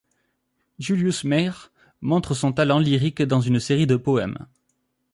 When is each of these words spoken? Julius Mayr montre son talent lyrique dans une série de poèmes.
Julius 0.79 1.23
Mayr 1.25 1.71
montre 2.01 2.33
son 2.33 2.53
talent 2.53 2.79
lyrique 2.79 3.21
dans 3.21 3.39
une 3.39 3.59
série 3.59 3.85
de 3.85 3.97
poèmes. 3.97 4.47